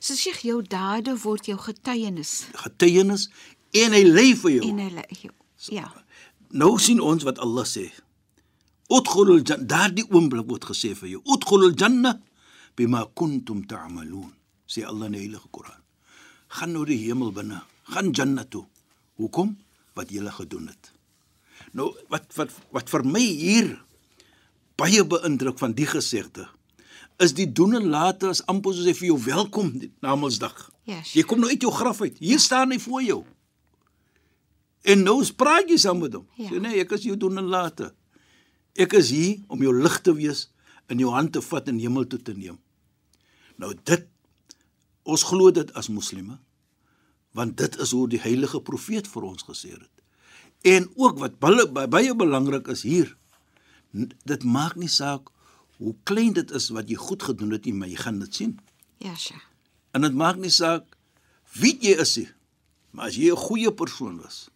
So 0.00 0.14
Sheikh, 0.14 0.44
jou 0.46 0.62
dade 0.62 1.16
word 1.24 1.46
jou 1.50 1.58
getuienis 1.58 2.46
Getuienis 2.62 3.26
en 3.74 3.92
hy 3.98 4.04
lei 4.06 4.32
vir 4.34 4.50
jou. 4.60 4.68
en 4.70 4.78
hulle 4.86 5.04
jou. 5.10 5.34
Ja. 5.74 5.90
Nou 6.50 6.78
sien 6.78 7.00
ons 7.02 7.24
wat 7.26 7.38
Allah 7.42 7.66
sê. 7.66 7.90
Udkhulul 8.88 9.42
jannah 9.44 9.66
daardie 9.68 10.06
oomblik 10.14 10.46
word 10.48 10.64
gesê 10.70 10.94
vir 10.96 11.08
jou. 11.16 11.22
Udkhulul 11.26 11.74
jannah 11.76 12.14
bima 12.76 13.02
kuntum 13.14 13.66
ta'malun. 13.68 14.30
Sê 14.68 14.84
Allah 14.84 15.08
in 15.08 15.16
die 15.16 15.24
Heilige 15.24 15.48
Koran. 15.50 15.80
Gaan 16.48 16.74
nou 16.76 16.84
die 16.88 16.98
hemel 17.06 17.32
binne. 17.32 17.62
Gaan 17.88 18.12
Jannah 18.12 18.44
toe. 18.44 18.66
Hoekom? 19.16 19.56
Wat 19.96 20.12
jy 20.12 20.22
gedoen 20.30 20.68
het. 20.68 20.92
Nou 21.72 21.90
wat 22.12 22.28
wat 22.36 22.52
wat 22.70 22.90
vir 22.92 23.04
my 23.04 23.24
hier 23.24 23.72
baie 24.78 25.02
beïndruk 25.04 25.58
van 25.58 25.74
die 25.74 25.88
gesegde 25.88 26.46
is 27.18 27.34
die 27.34 27.48
doen 27.50 27.74
en 27.74 27.88
late 27.90 28.28
as 28.30 28.44
amper 28.46 28.76
soos 28.76 28.86
hy 28.86 28.94
vir 28.94 29.08
jou 29.08 29.16
welkom 29.24 29.72
na 30.04 30.14
Mondsdag. 30.14 30.54
Ja, 30.86 31.00
Jy 31.02 31.24
kom 31.26 31.40
nou 31.42 31.50
uit 31.50 31.64
jou 31.64 31.72
graf 31.74 31.98
uit. 32.00 32.20
Hier 32.22 32.38
staan 32.38 32.70
hy 32.70 32.78
voor 32.78 33.02
jou. 33.02 33.18
En 34.86 35.02
nou 35.02 35.16
spraak 35.26 35.66
jy 35.68 35.80
saam 35.82 35.98
met 36.04 36.14
hom. 36.14 36.28
Ja. 36.38 36.46
Sê 36.52 36.60
nee, 36.62 36.78
ek 36.84 36.94
is 36.94 37.08
jou 37.08 37.16
doen 37.18 37.40
en 37.42 37.50
late. 37.50 37.90
Ek 38.78 38.94
is 38.94 39.10
hier 39.10 39.42
om 39.50 39.64
jou 39.66 39.74
lig 39.74 39.98
te 40.06 40.14
wees 40.14 40.46
in 40.88 41.02
jou 41.02 41.10
hand 41.12 41.34
te 41.34 41.42
vat 41.42 41.66
en 41.68 41.80
hemel 41.82 42.06
toe 42.06 42.20
te 42.22 42.36
neem. 42.38 42.56
Nou 43.58 43.74
dit 43.74 44.06
ons 45.08 45.24
glo 45.30 45.50
dit 45.54 45.72
as 45.78 45.88
moslimme 45.88 46.38
want 47.36 47.56
dit 47.60 47.76
is 47.84 47.90
hoe 47.94 48.06
die 48.10 48.20
heilige 48.20 48.58
profeet 48.64 49.06
vir 49.06 49.22
ons 49.28 49.44
gesê 49.46 49.70
het. 49.76 50.02
En 50.66 50.88
ook 50.96 51.18
wat 51.20 51.36
baie, 51.38 52.14
belangrik 52.16 52.66
is 52.72 52.82
hier 52.82 53.12
dit 54.24 54.42
maak 54.44 54.74
nie 54.80 54.88
saak 54.90 55.28
hoe 55.78 55.94
klein 56.08 56.32
dit 56.34 56.50
is 56.56 56.68
wat 56.74 56.88
jy 56.90 56.96
goed 56.98 57.22
gedoen 57.22 57.52
het 57.54 57.68
nie, 57.68 57.74
maar 57.76 57.88
jy 57.88 58.00
gaan 58.00 58.18
dit 58.18 58.34
sien. 58.34 58.56
Ja, 58.98 59.14
Sheikh. 59.14 59.44
En 59.94 60.02
dit 60.02 60.14
maak 60.18 60.40
nie 60.40 60.50
saak 60.50 60.96
wie 61.60 61.76
jy 61.80 61.94
is 62.02 62.16
nie. 62.18 62.28
Maar 62.90 63.12
as 63.12 63.16
jy 63.16 63.30
'n 63.30 63.36
goeie 63.36 63.72
persoon 63.72 64.18
was, 64.22 64.48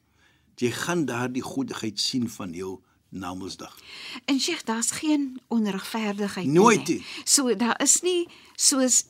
jy 0.57 0.71
gaan 0.71 1.05
daardie 1.07 1.43
goedigheid 1.43 2.01
sien 2.01 2.29
van 2.29 2.53
jou 2.53 2.81
na 3.11 3.35
Mondsdag. 3.35 3.77
En 4.25 4.41
Sheikh, 4.41 4.65
daar's 4.65 4.91
geen 4.91 5.41
onregverdigheid 5.49 6.47
Nooit 6.47 6.89
nie. 6.89 6.97
nie. 6.99 7.05
So 7.25 7.55
daar 7.57 7.81
is 7.83 8.01
nie 8.03 8.29
soos 8.57 9.05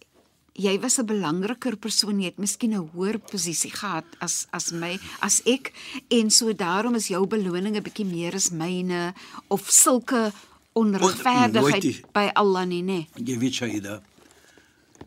jy 0.55 0.79
was 0.81 0.99
'n 0.99 1.07
belangriker 1.07 1.77
persoon, 1.77 2.21
jy 2.21 2.27
het 2.27 2.39
miskien 2.39 2.75
'n 2.75 2.89
hoër 2.93 3.19
posisie 3.19 3.71
gehad 3.71 4.05
as 4.21 4.47
as 4.51 4.73
my, 4.73 4.99
as 5.21 5.43
ek 5.47 5.73
en 6.11 6.31
so 6.31 6.53
daarom 6.53 6.95
is 6.95 7.09
jou 7.09 7.27
beloning 7.27 7.77
'n 7.77 7.83
bietjie 7.83 8.05
meer 8.05 8.35
as 8.35 8.51
myne 8.51 9.15
of 9.49 9.71
sulke 9.71 10.33
onregverdigheid 10.75 11.83
nie. 11.83 12.05
by 12.13 12.31
Allah 12.35 12.65
nie, 12.67 12.83
nê. 12.83 13.09
Jy 13.17 13.39
weet 13.39 13.55
Shaida, 13.55 14.03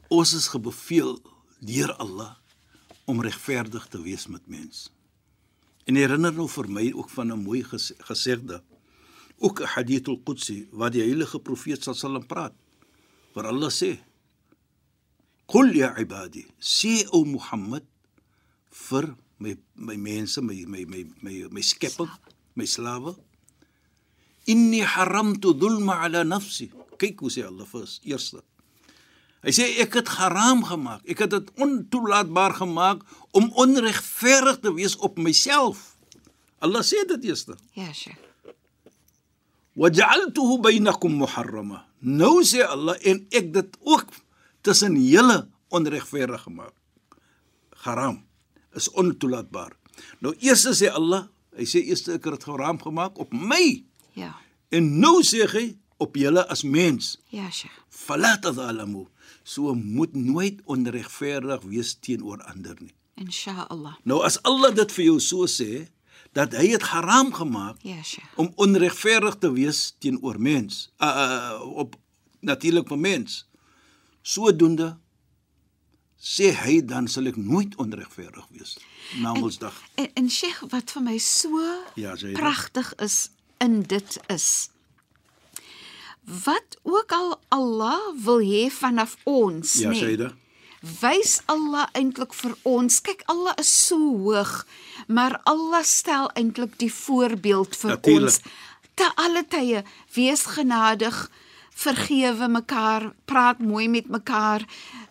ons 0.09 0.33
is 0.33 0.47
gebeveel 0.47 1.19
deur 1.59 1.93
Allah 1.93 2.37
om 3.05 3.21
regverdig 3.21 3.87
te 3.87 4.01
wees 4.01 4.27
met 4.27 4.47
mens. 4.47 4.89
En 5.85 5.95
herinner 5.95 6.33
nou 6.33 6.47
vir 6.49 6.69
my 6.69 6.91
ook 6.93 7.09
van 7.09 7.31
'n 7.31 7.43
mooi 7.43 7.63
ges 7.63 7.93
gesegde. 7.97 8.63
Ook 9.37 9.61
'n 9.61 9.67
hadith 9.67 10.07
al-Qudsi 10.07 10.67
waar 10.71 10.91
die 10.91 11.01
heilige 11.01 11.39
profeet 11.39 11.83
sallam 11.83 12.25
praat. 12.25 12.53
Waar 13.33 13.47
Allah 13.47 13.69
sê: 13.69 13.99
"Qul 15.47 15.75
ya 15.75 15.93
ibadi, 15.99 16.45
sê 16.59 17.05
o 17.11 17.25
Mohammed 17.25 17.85
vir 18.89 19.15
my 19.39 19.53
my 19.75 19.97
mense, 19.97 20.41
my 20.41 20.65
my 20.65 20.85
my 20.85 21.01
my, 21.21 21.35
my 21.51 21.61
skepping, 21.61 22.09
my 22.55 22.65
slawe, 22.65 23.15
inni 24.47 24.81
haramtu 24.81 25.53
dhulma 25.53 26.01
ala 26.03 26.23
nafsi." 26.23 26.71
Kyk 26.97 27.19
hoe 27.21 27.29
sê 27.29 27.45
Allah 27.45 27.65
vir 27.65 27.87
eerste. 28.03 28.41
Hy 29.45 29.51
sê 29.53 29.65
ek 29.83 29.99
het 29.99 30.09
haram 30.17 30.63
gemaak. 30.65 31.03
Ek 31.05 31.21
het 31.21 31.29
dit 31.35 31.49
ontoelaatbaar 31.61 32.55
gemaak 32.65 33.03
om 33.37 33.51
onregverdig 33.61 34.57
te 34.63 34.73
wees 34.73 34.95
op 34.97 35.19
myself. 35.21 35.93
Allah 36.65 36.81
sê 36.81 37.03
dit 37.05 37.29
eerste. 37.29 37.53
Ja, 37.77 37.91
Sheikh. 37.93 38.17
Waj'altuhu 39.75 40.61
bainakum 40.63 41.17
muharrama. 41.19 41.83
Nou 41.99 42.39
sê 42.47 42.63
Allah 42.63 42.95
en 43.03 43.25
ek 43.35 43.51
dit 43.53 43.77
ook 43.83 44.07
tussen 44.65 44.97
julle 44.97 45.45
onregverdig 45.69 46.41
gemaak. 46.47 46.73
Haram 47.85 48.23
is 48.73 48.89
ontoelaatbaar. 48.97 49.75
Nou 50.19 50.33
eers 50.41 50.65
sê 50.79 50.89
Allah, 50.91 51.27
hy 51.55 51.65
sê 51.69 51.83
eers 51.85 52.05
ek 52.09 52.25
het 52.25 52.39
dit 52.39 52.47
haram 52.49 52.79
gemaak 52.81 53.19
op 53.21 53.33
my 53.33 53.83
Ja. 54.15 54.33
en 54.71 54.99
nou 54.99 55.21
sê 55.23 55.45
hy 55.51 55.75
op 55.99 56.15
julle 56.15 56.43
as 56.51 56.63
mens. 56.63 57.17
Ja, 57.31 57.49
Sheikh. 57.51 57.75
Fala 57.89 58.37
tadhalamu. 58.39 59.05
So 59.43 59.73
moet 59.75 60.15
nooit 60.15 60.61
onregverdig 60.65 61.61
wees 61.69 61.93
teenoor 61.99 62.41
ander 62.43 62.75
nie. 62.81 62.93
Inshallah. 63.15 63.95
Nou 64.03 64.23
as 64.25 64.39
Allah 64.43 64.73
dit 64.75 64.91
vir 64.91 65.05
jou 65.05 65.19
so 65.19 65.45
sê 65.47 65.87
dat 66.33 66.55
hy 66.57 66.73
dit 66.73 66.81
haram 66.91 67.31
gemaak 67.33 67.77
Ja, 67.83 68.01
Sheikh. 68.03 68.27
om 68.35 68.51
onregverdig 68.55 69.37
te 69.39 69.51
wees 69.51 69.93
teenoor 69.99 70.39
mens, 70.39 70.89
uh, 70.99 71.07
uh 71.07 71.77
op 71.85 71.95
natuurlik 72.41 72.87
vir 72.87 72.97
mens. 72.99 73.45
Sodoende 74.25 74.95
sê 76.17 76.49
hy 76.63 76.79
dan 76.89 77.05
sal 77.11 77.29
ek 77.29 77.37
nooit 77.37 77.75
onregverdig 77.81 78.45
wees 78.55 78.77
na 79.21 79.35
Mondsdag. 79.37 79.75
En, 80.01 80.07
en 80.17 80.29
Sheikh, 80.33 80.63
wat 80.71 80.95
vir 80.95 81.03
my 81.05 81.17
so 81.21 81.59
Ja, 81.99 82.15
pragtig 82.33 82.89
is 83.05 83.27
in 83.61 83.83
dit 83.85 84.17
is 84.33 84.47
wat 86.25 86.77
ook 86.81 87.11
al 87.13 87.35
Allah 87.53 88.01
wil 88.25 88.41
hê 88.41 88.63
vanaf 88.73 89.13
ons, 89.29 89.73
Ja, 89.77 89.91
nê. 89.93 89.99
Saida. 89.99 90.31
Wys 91.01 91.39
Allah 91.45 91.85
eintlik 91.93 92.33
vir 92.33 92.55
ons. 92.63 92.99
Kyk, 93.01 93.21
Allah 93.29 93.53
is 93.61 93.69
so 93.87 93.97
hoog, 93.97 94.65
maar 95.07 95.39
Allah 95.45 95.83
stel 95.85 96.29
eintlik 96.33 96.77
die 96.81 96.89
voorbeeld 96.93 97.75
vir 97.75 97.89
Natuurlijk. 97.89 98.25
ons. 98.25 98.41
Te 98.95 99.09
alle 99.15 99.45
tye, 99.49 99.83
wees 100.13 100.45
genadig, 100.45 101.31
vergewe 101.75 102.47
mekaar, 102.47 103.11
praat 103.27 103.59
mooi 103.59 103.87
met 103.91 104.07
mekaar, 104.07 104.63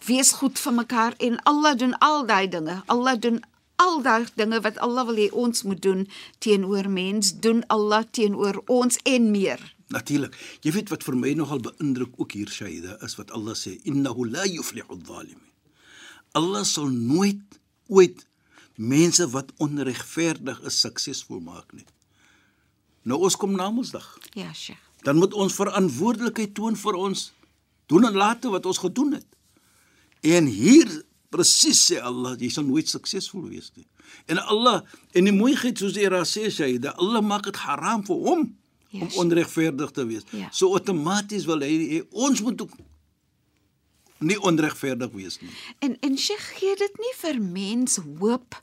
wees 0.06 0.32
goed 0.40 0.58
vir 0.58 0.72
mekaar 0.72 1.16
en 1.20 1.36
Allah 1.50 1.76
doen 1.76 1.92
al 1.98 2.24
daai 2.26 2.48
dinge. 2.48 2.80
Allah 2.86 3.18
doen 3.20 3.42
al 3.76 4.00
daai 4.02 4.24
dinge 4.34 4.60
wat 4.64 4.80
Allah 4.86 5.04
wil 5.06 5.20
hê 5.20 5.28
ons 5.32 5.62
moet 5.68 5.82
doen 5.82 6.06
teenoor 6.44 6.88
mens, 6.88 7.34
doen 7.44 7.60
Allah 7.68 8.04
teenoor 8.10 8.62
ons 8.66 8.98
en 9.04 9.30
meer. 9.30 9.60
Natuurlik. 9.92 10.36
Jy 10.64 10.72
weet 10.72 10.92
wat 10.92 11.04
vir 11.04 11.16
my 11.20 11.34
nogal 11.36 11.60
beïndruk 11.62 12.16
ook 12.16 12.32
hier 12.32 12.50
Shaida 12.50 12.96
is 13.04 13.18
wat 13.20 13.34
Allah 13.36 13.56
sê 13.58 13.76
innahu 13.84 14.24
la 14.30 14.46
yuflihu 14.48 14.88
adh-dhalimin. 14.88 15.50
Allah 16.34 16.64
sal 16.64 16.88
nooit 16.88 17.60
ooit 17.92 18.24
mense 18.80 19.28
wat 19.30 19.52
onregverdig 19.62 20.64
is 20.66 20.80
suksesvol 20.80 21.44
maak 21.44 21.76
nie. 21.76 21.86
Nou 23.04 23.20
ons 23.28 23.36
kom 23.36 23.52
na 23.52 23.68
Mondsdag. 23.70 24.08
Ja, 24.32 24.48
Sheikh. 24.52 24.83
Dan 25.04 25.20
moet 25.20 25.34
ons 25.34 25.54
verantwoordelikheid 25.56 26.54
toon 26.56 26.76
vir 26.80 26.98
ons 26.98 27.26
doen 27.92 28.06
en 28.08 28.16
late 28.16 28.50
wat 28.52 28.66
ons 28.66 28.80
gedoen 28.80 29.18
het. 29.18 29.26
En 30.24 30.46
hier 30.48 30.88
presies 31.34 31.80
sê 31.90 32.00
Allah, 32.00 32.36
jy 32.40 32.48
sal 32.52 32.64
nooit 32.64 32.88
suksesvol 32.88 33.48
wees 33.50 33.70
nie. 33.76 33.86
En 34.30 34.40
Allah, 34.40 34.82
en 35.12 35.28
die 35.28 35.34
mooiheid 35.34 35.78
soos 35.80 35.96
die 35.96 36.06
Ra 36.08 36.22
sê 36.28 36.48
Shaida, 36.52 36.94
Allah 37.00 37.24
maak 37.24 37.48
dit 37.50 37.60
haram 37.66 38.04
vir 38.06 38.22
hom 38.28 38.46
Ja, 38.94 39.00
om 39.02 39.10
onregverdig 39.24 39.90
te 39.90 40.04
wees. 40.06 40.22
Ja. 40.30 40.48
So 40.54 40.76
outomaties 40.78 41.48
wil 41.50 41.64
hy 41.66 42.04
ons 42.10 42.42
moet 42.46 42.60
ook 42.62 42.76
nie 44.22 44.36
onregverdig 44.38 45.10
wees 45.18 45.40
nie. 45.42 45.50
En 45.82 45.96
en 46.00 46.14
Sheikh 46.18 46.44
gee 46.60 46.76
dit 46.78 47.00
nie 47.02 47.14
vir 47.18 47.40
mens 47.42 47.98
hoop 48.20 48.54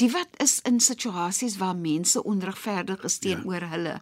die 0.00 0.10
wat 0.12 0.28
is 0.44 0.58
in 0.68 0.80
situasies 0.80 1.56
waar 1.56 1.76
mense 1.76 2.22
onregverdig 2.22 3.04
is 3.08 3.18
teenoor 3.18 3.64
ja. 3.64 3.70
hulle 3.72 3.94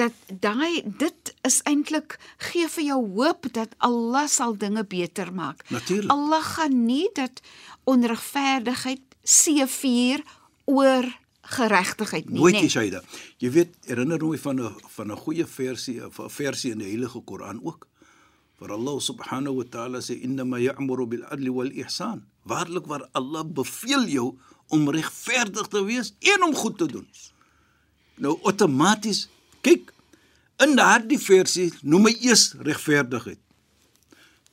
dat 0.00 0.12
daai 0.28 0.82
dit 0.84 1.32
is 1.48 1.60
eintlik 1.68 2.18
gee 2.50 2.68
vir 2.68 2.84
jou 2.84 3.00
hoop 3.16 3.48
dat 3.56 3.72
Allah 3.78 4.26
sal 4.28 4.56
dinge 4.56 4.84
beter 4.84 5.32
maak. 5.32 5.64
Natuurlijk. 5.68 6.12
Allah 6.12 6.44
gaan 6.44 6.84
nie 6.84 7.08
dat 7.16 7.40
onregverdigheid 7.88 9.02
seëvier 9.24 10.24
oor 10.64 11.08
geregtigheid 11.50 12.28
nie, 12.28 12.38
Nooit 12.38 12.60
nie 12.60 12.70
Shaida. 12.70 13.00
Jy 13.42 13.50
weet, 13.50 13.72
herinner 13.88 14.22
my 14.22 14.38
van 14.38 14.60
'n 14.60 14.74
van 14.96 15.10
'n 15.10 15.16
goeie 15.16 15.46
versie, 15.46 16.00
'n 16.00 16.12
versie 16.28 16.72
in 16.72 16.78
die 16.78 16.90
Heilige 16.92 17.20
Koran 17.20 17.60
ook. 17.64 17.88
Waar 18.58 18.72
Allah 18.72 19.00
subhanahu 19.00 19.56
wa 19.56 19.64
ta'ala 19.64 19.98
sê 19.98 20.20
inna 20.20 20.44
ma 20.44 20.58
ya'muru 20.58 21.06
bil 21.06 21.24
adli 21.24 21.50
wal 21.50 21.72
ihsan. 21.72 22.26
Waarlik 22.44 22.86
waar 22.86 23.08
Allah 23.12 23.44
beveel 23.44 24.06
jou 24.06 24.38
om 24.70 24.88
regverdig 24.90 25.68
te 25.70 25.82
wees 25.84 26.12
en 26.34 26.46
om 26.46 26.54
goed 26.54 26.78
te 26.78 26.88
doen. 26.90 27.06
Nou 28.20 28.36
outomaties, 28.48 29.26
kyk, 29.66 29.92
in 30.60 30.76
daardie 30.78 31.18
versie 31.20 31.70
noem 31.82 32.10
hy 32.10 32.16
eers 32.30 32.50
regverdigheid. 32.60 33.40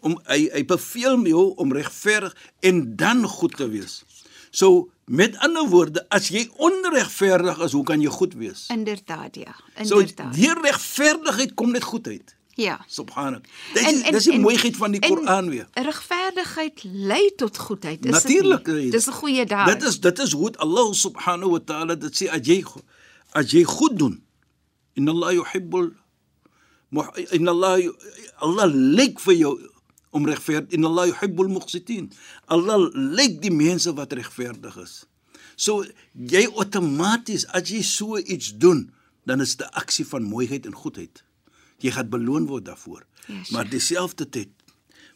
Om 0.06 0.16
hy 0.30 0.44
hy 0.54 0.62
beveel 0.70 1.26
jou 1.28 1.48
om 1.60 1.74
regverdig 1.76 2.36
en 2.70 2.84
dan 3.00 3.26
goed 3.28 3.58
te 3.60 3.68
wees. 3.72 4.02
So 4.52 4.88
met 5.08 5.36
ander 5.44 5.68
woorde, 5.72 6.04
as 6.12 6.30
jy 6.32 6.46
onregverdig 6.64 7.60
is, 7.64 7.76
hoe 7.76 7.84
kan 7.88 8.02
jy 8.04 8.12
goed 8.12 8.34
wees? 8.40 8.66
Inderdaad, 8.74 9.36
ja. 9.40 9.54
So 9.84 10.02
Inderdaad. 10.02 10.34
die 10.36 10.52
regverdigheid 10.54 11.54
kom 11.56 11.72
net 11.76 11.84
goed 11.88 12.08
uit. 12.08 12.36
Ja. 12.58 12.80
Subhanak. 12.90 13.46
Dit 13.74 13.86
is 13.92 14.02
dis 14.16 14.28
die 14.32 14.40
mooiheid 14.42 14.78
van 14.78 14.96
die 14.96 15.02
Koran 15.02 15.50
weer. 15.54 15.68
Regverdigheid 15.78 16.84
lei 16.84 17.30
tot 17.38 17.58
goedheid, 17.58 18.06
is 18.06 18.12
Natuurlik. 18.12 18.66
dit 18.66 18.76
eh, 18.86 18.92
Dis 18.92 19.08
'n 19.08 19.18
goeie 19.22 19.46
daad. 19.46 19.68
Dit 19.68 19.84
is 19.90 20.00
dit 20.00 20.20
is 20.20 20.32
hoe 20.32 20.52
Allah 20.58 20.94
subhanahu 20.94 21.52
wa 21.52 21.60
ta'ala 21.60 21.96
dit 21.96 22.14
sê 22.18 22.30
as 22.30 22.42
jy 22.48 22.64
as 23.32 23.52
jy 23.52 23.64
goed 23.64 23.98
doen. 24.00 24.24
Inna 24.98 25.12
Allah 25.12 25.34
yuhibbul 25.34 25.92
inna 27.38 27.52
Allah 27.52 27.94
Allah 28.42 28.68
lyk 28.74 29.20
vir 29.20 29.34
jou 29.36 29.54
om 30.12 30.26
regverdig. 30.26 30.72
Inna 30.74 30.88
Allah 30.88 31.08
yuhibbul 31.08 31.50
muqsitin. 31.50 32.10
Allah 32.48 32.90
lyk 32.94 33.42
die 33.42 33.52
mense 33.54 33.94
wat 33.94 34.14
regverdig 34.14 34.78
is. 34.82 35.06
So 35.56 35.86
jy 36.14 36.48
outomaties 36.56 37.46
as 37.54 37.70
jy 37.70 37.82
so 37.84 38.18
iets 38.18 38.54
doen, 38.58 38.90
dan 39.26 39.42
is 39.42 39.56
dit 39.56 39.68
'n 39.68 39.74
aksie 39.74 40.06
van 40.08 40.24
mooiheid 40.24 40.66
en 40.66 40.74
goedheid. 40.74 41.24
Jy 41.84 41.92
gaan 41.92 42.10
beloon 42.10 42.48
word 42.50 42.66
daarvoor. 42.66 43.06
Ja, 43.28 43.34
Sheikh. 43.34 43.52
maar 43.52 43.70
dieselfde 43.70 44.30
tyd 44.30 44.50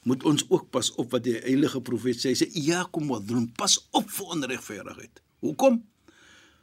moet 0.04 0.24
ons 0.24 0.46
ook 0.50 0.70
pas 0.70 0.92
op 0.96 1.12
wat 1.12 1.24
die 1.24 1.38
heilige 1.38 1.82
profeet 1.82 2.18
sê. 2.20 2.34
Hy 2.34 2.38
sê 2.42 2.48
ja 2.54 2.84
kom 2.92 3.08
wat 3.08 3.28
doen, 3.28 3.48
pas 3.58 3.78
op 3.92 4.10
vir 4.10 4.26
onregverdigheid. 4.36 5.22
Hoekom? 5.46 5.82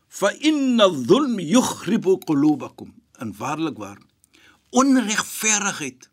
Fa 0.09 0.33
inna 0.41 0.89
dhulm 0.89 1.39
yukhribu 1.39 2.19
qulubakum. 2.27 2.95
En 3.19 3.35
waarlik 3.39 3.79
waar. 3.79 3.99
Onregverdigheid. 4.71 6.09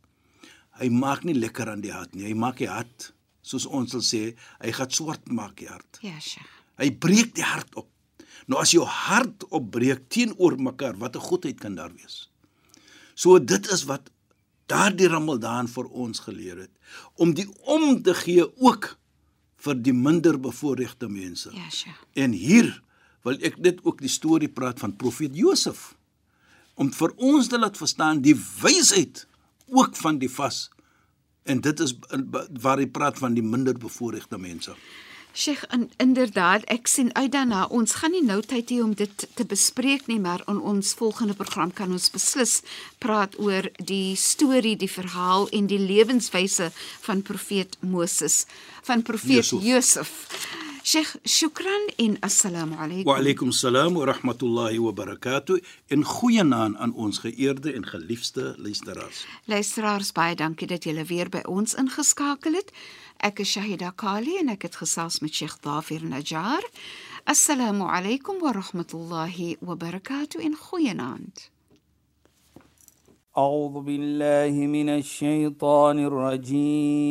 Hy 0.80 0.90
maak 0.90 1.24
nie 1.24 1.36
lekker 1.38 1.70
aan 1.72 1.82
die 1.82 1.94
hart 1.94 2.16
nie. 2.16 2.26
Hy 2.28 2.34
maak 2.34 2.58
die 2.62 2.70
hart 2.70 3.12
soos 3.46 3.68
ons 3.70 3.94
sal 3.94 4.04
sê, 4.06 4.22
hy 4.64 4.72
gaan 4.74 4.94
swart 4.94 5.30
maak 5.30 5.54
die 5.60 5.70
hart. 5.70 6.00
Ja, 6.06 6.18
Sheikh. 6.20 6.50
Hy 6.82 6.90
breek 7.00 7.36
die 7.38 7.46
hart 7.46 7.78
op. 7.80 7.90
Nou 8.52 8.60
as 8.62 8.74
jou 8.76 8.84
hart 8.86 9.46
opbreek 9.56 10.08
teenoor 10.12 10.58
mekaar, 10.58 10.98
wat 11.02 11.16
'n 11.16 11.28
goedheid 11.30 11.60
kan 11.60 11.76
daar 11.76 11.94
wees? 11.94 12.30
So 13.16 13.40
dit 13.40 13.72
is 13.72 13.86
wat 13.90 14.12
daardie 14.70 15.08
Ramadan 15.08 15.70
vir 15.72 15.90
ons 15.94 16.22
geleer 16.26 16.66
het 16.66 16.72
om 17.22 17.34
die 17.38 17.48
om 17.72 18.02
te 18.04 18.14
gee 18.18 18.46
ook 18.62 18.96
vir 19.66 19.78
die 19.82 19.94
minder 19.96 20.38
bevoorregte 20.42 21.10
mense. 21.10 21.50
Ja, 21.54 21.70
Sheikh. 21.72 22.02
En 22.14 22.36
hier 22.36 22.70
wil 23.26 23.40
ek 23.46 23.58
net 23.64 23.82
ook 23.86 24.04
die 24.04 24.12
storie 24.12 24.52
praat 24.52 24.82
van 24.84 24.94
profeet 25.00 25.38
Josef 25.38 25.94
om 26.76 26.92
vir 26.94 27.14
ons 27.16 27.48
te 27.50 27.60
laat 27.60 27.78
verstaan 27.80 28.22
die 28.22 28.36
wysheid 28.36 29.24
ook 29.72 29.96
van 29.98 30.20
die 30.22 30.30
vas. 30.30 30.68
En 31.46 31.62
dit 31.62 31.80
is 31.80 31.96
waar 32.62 32.82
hy 32.82 32.88
praat 32.90 33.18
van 33.22 33.38
die 33.38 33.46
minder 33.46 33.78
bevoorregte 33.80 34.38
mense. 34.42 34.76
Sheikh, 35.36 35.66
in, 35.76 35.90
inderdaad, 36.00 36.64
ek 36.72 36.88
sien 36.88 37.10
uit 37.16 37.32
daarna. 37.34 37.66
Ons 37.68 37.98
gaan 38.00 38.14
nie 38.16 38.24
nou 38.24 38.40
tyd 38.40 38.72
hê 38.72 38.78
om 38.80 38.94
dit 38.96 39.26
te 39.36 39.44
bespreek 39.44 40.08
nie, 40.08 40.20
maar 40.20 40.46
in 40.48 40.62
ons 40.64 40.94
volgende 40.96 41.36
program 41.36 41.74
kan 41.76 41.92
ons 41.92 42.08
beslis 42.14 42.62
praat 43.04 43.36
oor 43.44 43.68
die 43.84 44.16
storie, 44.16 44.78
die 44.80 44.92
verhaal 44.92 45.50
en 45.52 45.68
die 45.68 45.82
lewenswyse 45.82 46.72
van 47.04 47.26
profeet 47.28 47.76
Moses, 47.84 48.46
van 48.88 49.04
profeet 49.04 49.52
Yusuf. 49.52 49.68
Josef. 49.68 50.65
Sheikh, 50.85 51.17
shukran 51.25 51.91
en 51.97 52.17
assalamu 52.21 52.77
alaykum. 52.77 53.05
Wa 53.05 53.19
alaykum 53.19 53.53
salaam 53.53 53.95
wa 53.95 54.05
rahmatullahi 54.07 54.79
wa 54.79 54.93
barakatuh. 54.93 55.61
En 55.89 56.05
goeienaand 56.05 56.77
aan 56.77 56.95
ons 56.95 57.19
geëerde 57.19 57.73
en 57.73 57.87
geliefde 57.87 58.55
luisteraars. 58.59 59.27
Luisteraars, 59.45 60.13
baie 60.13 60.35
dankie 60.35 60.67
dat 60.67 60.85
julle 60.85 61.05
weer 61.05 61.29
by 61.29 61.43
ons 61.45 61.75
ingeskakel 61.75 62.53
het. 62.59 62.73
Ek 63.21 63.39
is 63.45 63.51
Shahida 63.53 63.93
Kali 63.93 64.39
en 64.41 64.49
ek 64.49 64.63
het 64.63 64.77
gesels 64.81 65.21
met 65.21 65.35
Sheikh 65.35 65.61
Dafir 65.61 66.01
Najjar. 66.05 66.65
Assalamu 67.25 67.85
alaykum 67.85 68.41
wa 68.41 68.53
rahmatullahi 68.57 69.57
wa 69.61 69.77
barakatuh 69.77 70.41
en 70.45 70.57
goeienaand. 70.57 71.51
أعوذ 73.39 73.81
بالله 73.81 74.51
من 74.67 74.89
الشيطان 74.89 75.99
الرجيم 76.11 77.11